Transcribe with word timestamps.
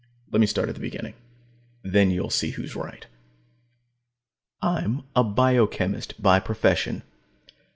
Let 0.31 0.39
me 0.39 0.47
start 0.47 0.67
at 0.67 0.73
the 0.73 0.81
beginning; 0.81 1.13
then 1.83 2.09
you'll 2.09 2.31
see 2.31 2.49
who's 2.49 2.75
right. 2.75 3.05
I'm 4.59 5.03
a 5.15 5.23
biochemist 5.23 6.19
by 6.19 6.39
profession. 6.39 7.03